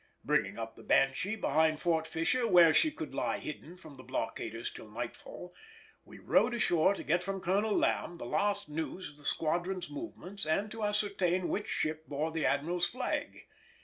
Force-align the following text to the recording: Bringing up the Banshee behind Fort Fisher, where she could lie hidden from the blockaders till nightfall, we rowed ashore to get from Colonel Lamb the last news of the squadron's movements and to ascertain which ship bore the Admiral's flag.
Bringing 0.23 0.57
up 0.57 0.75
the 0.75 0.81
Banshee 0.81 1.35
behind 1.35 1.79
Fort 1.79 2.07
Fisher, 2.07 2.47
where 2.47 2.73
she 2.73 2.89
could 2.89 3.13
lie 3.13 3.37
hidden 3.37 3.77
from 3.77 3.93
the 3.93 4.03
blockaders 4.03 4.71
till 4.71 4.89
nightfall, 4.89 5.53
we 6.05 6.17
rowed 6.17 6.55
ashore 6.55 6.95
to 6.95 7.03
get 7.03 7.21
from 7.21 7.39
Colonel 7.39 7.77
Lamb 7.77 8.15
the 8.15 8.25
last 8.25 8.67
news 8.67 9.09
of 9.11 9.17
the 9.17 9.25
squadron's 9.25 9.91
movements 9.91 10.43
and 10.43 10.71
to 10.71 10.81
ascertain 10.81 11.49
which 11.49 11.67
ship 11.69 12.07
bore 12.07 12.31
the 12.31 12.47
Admiral's 12.47 12.87
flag. 12.87 13.45